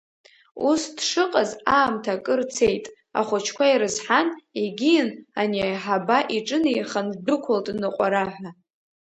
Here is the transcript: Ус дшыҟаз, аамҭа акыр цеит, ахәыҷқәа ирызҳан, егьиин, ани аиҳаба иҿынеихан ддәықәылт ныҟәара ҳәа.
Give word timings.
Ус 0.69 0.81
дшыҟаз, 0.95 1.51
аамҭа 1.77 2.13
акыр 2.15 2.41
цеит, 2.55 2.85
ахәыҷқәа 3.19 3.65
ирызҳан, 3.69 4.27
егьиин, 4.61 5.09
ани 5.39 5.59
аиҳаба 5.65 6.17
иҿынеихан 6.35 7.07
ддәықәылт 7.15 7.67
ныҟәара 7.79 8.23
ҳәа. 8.33 8.49